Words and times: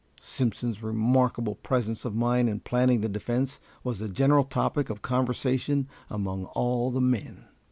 Simpson's 0.19 0.81
remarkable 0.81 1.53
presence 1.53 2.05
of 2.05 2.15
mind 2.15 2.49
in 2.49 2.61
planning 2.61 3.01
the 3.01 3.07
defense 3.07 3.59
was 3.83 3.99
the 3.99 4.09
general 4.09 4.43
topic 4.45 4.89
of 4.89 5.03
conversation 5.03 5.87
among 6.09 6.45
all 6.45 6.89
the 6.89 6.99
men. 6.99 7.45